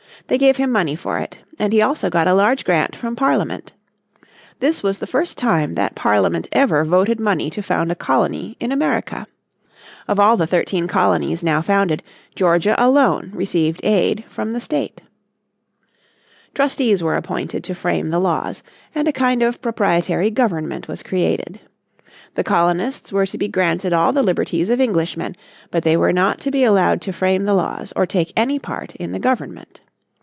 [0.27, 3.73] They gave him money for it, and he also got a large grant from Parliament.
[4.61, 8.71] This was the first time that Parliament ever voted money to found a colony in
[8.71, 9.25] America.
[10.07, 12.01] Of all the thirteen colonies now founded
[12.35, 15.01] Georgia alone received aid from the State.
[16.53, 18.61] Trustees were appointed to frame the laws,
[18.95, 21.59] and a kind of proprietory government was created.
[22.35, 25.35] The colonists were to be granted all the liberties of Englishmen,
[25.71, 28.95] but they were not to be allowed to frame the laws or take any part
[28.95, 29.81] in the government.